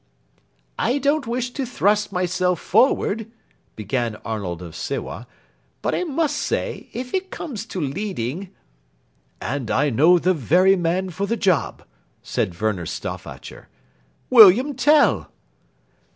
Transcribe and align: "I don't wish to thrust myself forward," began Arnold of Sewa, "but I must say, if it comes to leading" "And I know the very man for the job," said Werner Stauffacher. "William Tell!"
"I 0.79 0.97
don't 0.97 1.27
wish 1.27 1.51
to 1.51 1.63
thrust 1.63 2.11
myself 2.11 2.59
forward," 2.59 3.29
began 3.75 4.15
Arnold 4.25 4.63
of 4.63 4.75
Sewa, 4.75 5.27
"but 5.83 5.93
I 5.93 6.05
must 6.05 6.37
say, 6.37 6.89
if 6.91 7.13
it 7.13 7.29
comes 7.29 7.67
to 7.67 7.79
leading" 7.79 8.49
"And 9.41 9.69
I 9.69 9.91
know 9.91 10.17
the 10.17 10.33
very 10.33 10.75
man 10.75 11.11
for 11.11 11.27
the 11.27 11.37
job," 11.37 11.83
said 12.23 12.59
Werner 12.59 12.87
Stauffacher. 12.87 13.67
"William 14.31 14.73
Tell!" 14.73 15.29